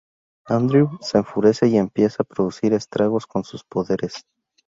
[0.49, 4.25] Andrew se enfurece y empieza a producir estragos con sus poderes.